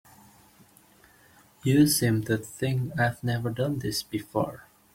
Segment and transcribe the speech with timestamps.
[1.61, 4.63] You seem to think I've never done this before.